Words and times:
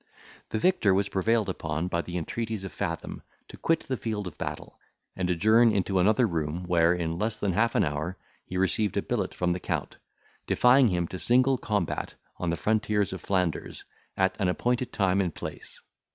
The 0.49 0.57
victor 0.57 0.95
was 0.95 1.09
prevailed 1.09 1.47
upon, 1.47 1.87
by 1.87 2.01
the 2.01 2.17
entreaties 2.17 2.63
of 2.63 2.73
Fathom, 2.73 3.21
to 3.47 3.55
quit 3.55 3.81
the 3.81 3.97
field 3.97 4.25
of 4.25 4.35
battle, 4.35 4.79
and 5.15 5.29
adjourn 5.29 5.71
into 5.71 5.99
another 5.99 6.25
room, 6.25 6.63
where, 6.65 6.91
in 6.91 7.19
less 7.19 7.37
than 7.37 7.53
half 7.53 7.75
an 7.75 7.83
hour, 7.83 8.17
he 8.43 8.57
received 8.57 8.97
a 8.97 9.03
billet 9.03 9.35
from 9.35 9.53
the 9.53 9.59
count, 9.59 9.97
defying 10.47 10.87
him 10.87 11.07
to 11.09 11.19
single 11.19 11.59
combat 11.59 12.15
on 12.37 12.49
the 12.49 12.55
frontiers 12.57 13.13
of 13.13 13.21
Flanders, 13.21 13.85
at 14.17 14.35
an 14.41 14.47
appointed 14.49 14.91
time 14.91 15.21
and 15.21 15.35
place. 15.35 15.79